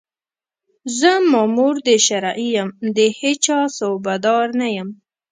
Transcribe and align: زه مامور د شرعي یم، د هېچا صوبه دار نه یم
زه 0.99 1.11
مامور 1.31 1.75
د 1.87 1.89
شرعي 2.05 2.49
یم، 2.57 2.69
د 2.95 2.97
هېچا 3.19 3.59
صوبه 3.77 4.13
دار 4.25 4.47
نه 4.59 4.67
یم 4.75 4.89